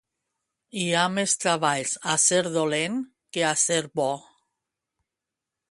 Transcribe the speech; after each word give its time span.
Hi 0.83 0.85
ha 0.93 1.03
més 1.17 1.35
treballs 1.43 1.93
a 2.15 2.15
ser 2.23 2.41
dolent 2.57 2.99
que 3.37 3.45
a 3.53 3.53
ser 3.67 3.81
bo. 4.01 4.13